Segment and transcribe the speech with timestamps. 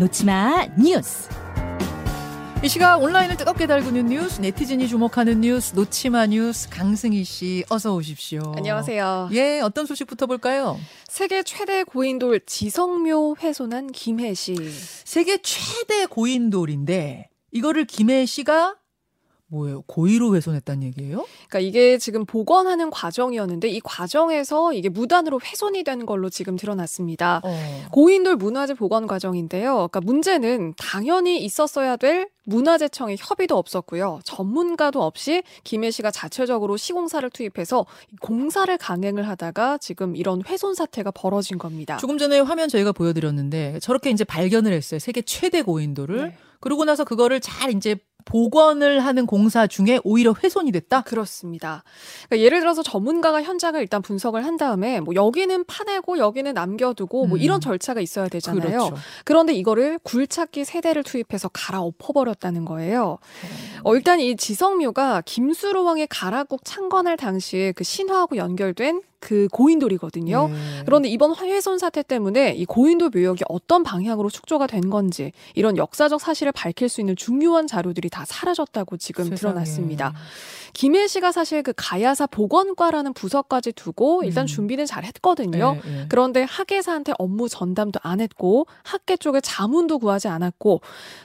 [0.00, 1.28] 놓치마 뉴스.
[2.64, 8.54] 이 시각 온라인을 뜨겁게 달구는 뉴스, 네티즌이 주목하는 뉴스, 놓치마 뉴스, 강승희 씨, 어서 오십시오.
[8.56, 9.28] 안녕하세요.
[9.32, 10.80] 예, 어떤 소식부터 볼까요?
[11.06, 14.56] 세계 최대 고인돌 지석묘 훼손한 김해시.
[15.04, 18.76] 세계 최대 고인돌인데, 이거를 김해시가
[19.50, 19.82] 뭐예요?
[19.82, 21.26] 고의로 훼손했다는 얘기예요?
[21.48, 27.40] 그러니까 이게 지금 복원하는 과정이었는데 이 과정에서 이게 무단으로 훼손이 된 걸로 지금 드러났습니다.
[27.44, 27.86] 어.
[27.90, 29.74] 고인돌 문화재 복원 과정인데요.
[29.74, 34.20] 그러니까 문제는 당연히 있었어야 될 문화재청의 협의도 없었고요.
[34.24, 37.86] 전문가도 없이 김해시가 자체적으로 시공사를 투입해서
[38.20, 41.96] 공사를 강행을 하다가 지금 이런 훼손 사태가 벌어진 겁니다.
[41.98, 44.98] 조금 전에 화면 저희가 보여드렸는데 저렇게 이제 발견을 했어요.
[44.98, 46.22] 세계 최대 고인돌을.
[46.28, 46.36] 네.
[46.60, 51.02] 그러고 나서 그거를 잘 이제 복원을 하는 공사 중에 오히려 훼손이 됐다?
[51.02, 51.82] 그렇습니다.
[52.28, 57.38] 그러니까 예를 들어서 전문가가 현장을 일단 분석을 한 다음에 뭐 여기는 파내고 여기는 남겨두고 뭐
[57.38, 57.42] 음.
[57.42, 58.78] 이런 절차가 있어야 되잖아요.
[58.78, 58.94] 그렇죠.
[59.24, 63.18] 그런데 이거를 굴착기 세대를 투입해서 갈아엎어버렸다는 거예요.
[63.84, 70.48] 어, 일단 이 지성묘가 김수로 왕의 가락국 창건할 당시에 그 신화하고 연결된 그 고인돌이거든요.
[70.48, 70.54] 네.
[70.86, 76.20] 그런데 이번 훼손 사태 때문에 이 고인돌 묘역이 어떤 방향으로 축조가 된 건지 이런 역사적
[76.20, 79.36] 사실을 밝힐 수 있는 중요한 자료들이 다 사라졌다고 지금 세상에.
[79.36, 80.14] 드러났습니다.
[80.72, 84.46] 김혜 씨가 사실 그 가야사 보건과라는 부서까지 두고 일단 음.
[84.46, 85.76] 준비는 잘 했거든요.
[85.84, 86.06] 예, 예.
[86.08, 90.80] 그런데 학예사한테 업무 전담도 안 했고 학계 쪽에 자문도 구하지 않았고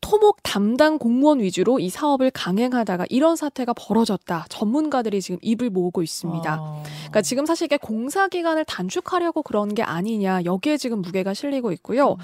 [0.00, 4.46] 토목 담당 공무원 위주로 이 사업을 강행하다가 이런 사태가 벌어졌다.
[4.48, 6.52] 전문가들이 지금 입을 모으고 있습니다.
[6.52, 6.82] 아.
[6.84, 12.16] 그러니까 지금 사실 이게 공사 기간을 단축하려고 그런 게 아니냐 여기에 지금 무게가 실리고 있고요.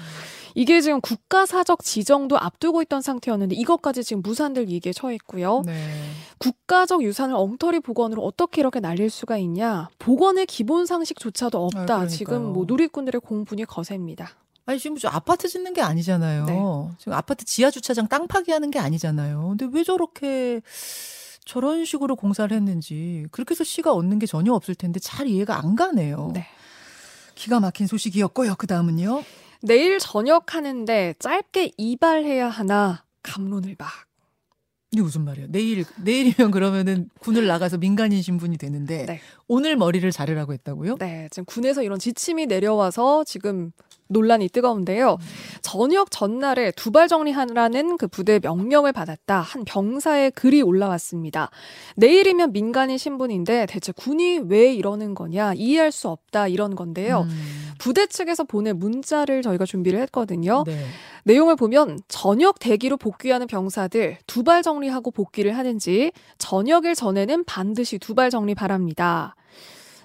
[0.55, 5.63] 이게 지금 국가 사적 지정도 앞두고 있던 상태였는데 이것까지 지금 무산될 위기에 처했고요.
[5.65, 5.91] 네.
[6.39, 9.89] 국가적 유산을 엉터리 복원으로 어떻게 이렇게 날릴 수가 있냐?
[9.99, 11.95] 복원의 기본 상식조차도 없다.
[11.95, 12.07] 아.
[12.07, 14.29] 지금 뭐 누리꾼들의 공분이 거셉니다.
[14.65, 16.45] 아니 지금 저 아파트 짓는 게 아니잖아요.
[16.45, 16.59] 네.
[16.97, 19.55] 지금 아파트 지하 주차장 땅 파기하는 게 아니잖아요.
[19.57, 20.61] 근데 왜 저렇게
[21.47, 25.75] 저런 식으로 공사를 했는지 그렇게 해서 씨가 얻는 게 전혀 없을 텐데 잘 이해가 안
[25.75, 26.31] 가네요.
[26.33, 26.45] 네.
[27.35, 28.55] 기가 막힌 소식이었고요.
[28.57, 29.23] 그 다음은요.
[29.61, 33.89] 내일 저녁 하는데 짧게 이발해야 하나 감론을 박.
[34.97, 35.47] 이게 무슨 말이에요?
[35.51, 39.19] 내일 내일이면 그러면은 군을 나가서 민간인 신분이 되는데 네.
[39.47, 40.95] 오늘 머리를 자르라고 했다고요?
[40.97, 43.71] 네, 지금 군에서 이런 지침이 내려와서 지금
[44.07, 45.19] 논란이 뜨거운데요.
[45.61, 49.41] 저녁 전날에 두발 정리하라는 그 부대 명령을 받았다.
[49.41, 51.51] 한 병사의 글이 올라왔습니다.
[51.97, 57.27] 내일이면 민간인 신분인데 대체 군이 왜 이러는 거냐 이해할 수 없다 이런 건데요.
[57.29, 57.66] 음.
[57.79, 60.63] 부대 측에서 보낸 문자를 저희가 준비를 했거든요.
[60.65, 60.85] 네.
[61.23, 68.13] 내용을 보면 저녁 대기로 복귀하는 병사들 두 발 정리하고 복귀를 하는지 저녁일 전에는 반드시 두
[68.15, 69.35] 발 정리 바랍니다.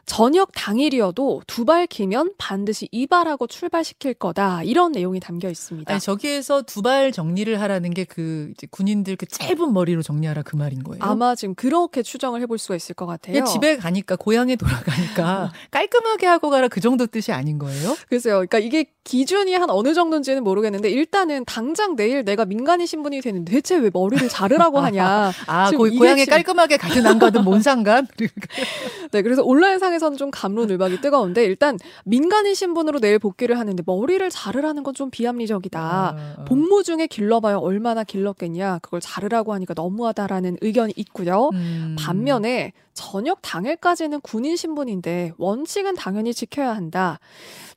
[0.07, 4.65] 저녁 당일이어도 두 발 기면 반드시 이발하고 출발시킬 거다.
[4.65, 5.91] 이런 내용이 담겨 있습니다.
[5.91, 10.83] 아니 저기에서 두 발 정리를 하라는 게 그 군인들 그 짧은 머리로 정리하라 그 말인
[10.83, 11.03] 거예요.
[11.05, 13.45] 아마 지금 그렇게 추정을 해볼 수가 있을 것 같아요.
[13.45, 17.97] 집에 가니까 고향에 돌아가니까 깔끔하게 하고 가라 그 정도 뜻이 아닌 거예요?
[18.09, 18.35] 글쎄요.
[18.35, 23.77] 그러니까 이게 기준이 한 어느 정도인지는 모르겠는데 일단은 당장 내일 내가 민간인 신분이 되는데 대체
[23.77, 25.33] 왜 머리를 자르라고 하냐.
[25.47, 28.07] 아, 고, 고향에 지금- 깔끔하게 가든 안 가든 뭔 상관?
[29.13, 34.29] 네, 그래서 온라인 상 에서는 좀 감론을박이 뜨거운데 일단 민간인 신분으로 내일 복귀를 하는데 머리를
[34.31, 35.81] 자르라는 건 좀 비합리적이다.
[35.81, 38.81] 아, 복무 중에 길러봐야 얼마나 길렀겠냐.
[38.83, 41.49] 그걸 자르라고 하니까 너무하다라는 의견이 있고요.
[41.55, 41.97] 음.
[41.99, 47.19] 반면에 저녁 당일까지는 군인 신분인데 원칙은 당연히 지켜야 한다.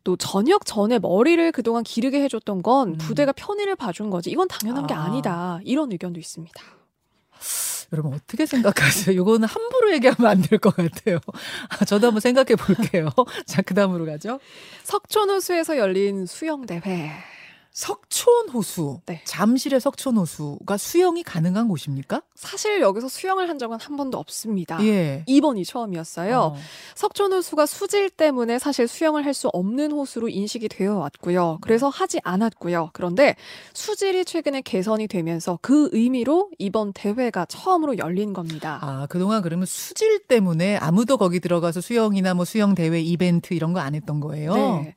[0.04, 2.98] 또 저녁 전에 머리를 그동안 기르게 해줬던 건 음.
[2.98, 4.30] 부대가 편의를 봐준 거지.
[4.30, 5.04] 이건 당연한 게 아.
[5.04, 5.60] 아니다.
[5.64, 6.62] 이런 의견도 있습니다.
[7.94, 9.16] 여러분 어떻게 생각하세요?
[9.22, 11.20] 이거는 함부로 얘기하면 안 될 것 같아요.
[11.70, 13.10] 아, 저도 한번 생각해 볼게요.
[13.46, 14.40] 자, 그 다음으로 가죠.
[14.84, 17.12] 석촌호수에서 열린 수영대회.
[17.76, 19.02] 석촌호수.
[19.06, 19.22] 네.
[19.26, 22.22] 잠실의 석촌호수가 수영이 가능한 곳입니까?
[22.34, 24.82] 사실 여기서 수영을 한 적은 한 번도 없습니다.
[24.86, 25.24] 예.
[25.28, 26.40] 이번이 처음이었어요.
[26.40, 26.56] 어.
[26.96, 31.58] 석촌호수가 수질 때문에 사실 수영을 할 수 없는 호수로 인식이 되어 왔고요.
[31.60, 32.92] 그래서 하지 않았고요.
[32.94, 33.36] 그런데
[33.74, 38.80] 수질이 최근에 개선이 되면서 그 의미로 이번 대회가 처음으로 열린 겁니다.
[38.82, 43.82] 아, 그동안 그러면 수질 때문에 아무도 거기 들어가서 수영이나 뭐 수영 대회 이벤트 이런 거
[43.82, 44.56] 안 했던 거예요?
[44.56, 44.96] 네.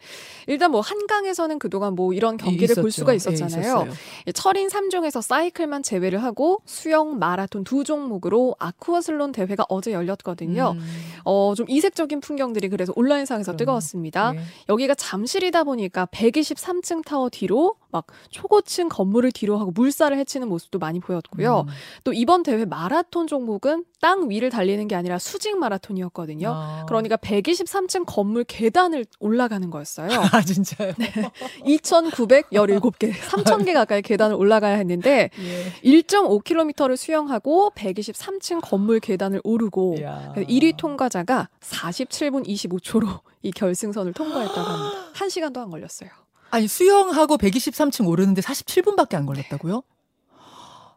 [0.49, 3.00] 일단 뭐 한강에서는 그동안 뭐 이런 경기를 볼 있었죠.
[3.03, 3.87] 수가 예, 있었잖아요.
[4.27, 10.75] 이 철인 3종에서 사이클만 제외를 하고 수영, 마라톤 두 종목으로 아쿠아슬론 대회가 어제 열렸거든요.
[10.77, 10.81] 음.
[11.25, 13.59] 어, 좀 이색적인 풍경들이 그래서 온라인상에서 그럼요.
[13.59, 14.33] 뜨거웠습니다.
[14.35, 14.41] 예.
[14.71, 20.99] 여기가 잠실이다 보니까 123층 타워 뒤로 막 초고층 건물을 뒤로 하고 물살을 헤치는 모습도 많이
[21.00, 21.67] 보였고요.
[21.67, 21.73] 음.
[22.05, 26.49] 또 이번 대회 마라톤 종목은 땅 위를 달리는 게 아니라 수직 마라톤이었거든요.
[26.55, 26.85] 아.
[26.87, 30.09] 그러니까 123층 건물 계단을 올라가는 거였어요.
[30.33, 30.93] 아 진짜요?
[30.99, 31.12] 네.
[31.65, 35.73] 2,917개, 3,000개 가까이 계단을 올라가야 했는데 예.
[35.83, 40.33] 1.5km를 수영하고 123층 건물 계단을 오르고 이야.
[40.37, 45.12] 1위 통과자가 47분 25초로 이 결승선을 통과했다고 합니다.
[45.15, 46.11] 1시간도 안 걸렸어요.
[46.50, 49.83] 아니 수영하고 123층 오르는데 47분밖에 안 걸렸다고요?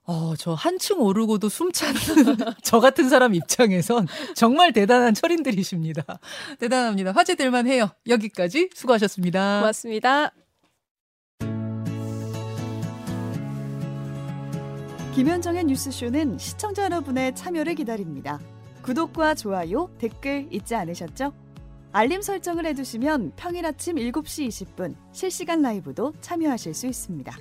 [0.04, 1.96] 어, 저 한층 오르고도 숨 차는
[2.64, 6.20] 저 같은 사람 입장에선 정말 대단한 철인들이십니다.
[6.60, 7.12] 대단합니다.
[7.12, 7.90] 화제될만 해요.
[8.08, 9.60] 여기까지 수고하셨습니다.
[9.60, 10.32] 고맙습니다.
[15.14, 18.40] 김현정의 뉴스쇼는 시청자 여러분의 참여를 기다립니다.
[18.82, 21.34] 구독과 좋아요, 댓글 잊지 않으셨죠?
[21.92, 27.38] 알림 설정을 해두시면 평일 아침 7시 20분 실시간 라이브도 참여하실 수 있습니다.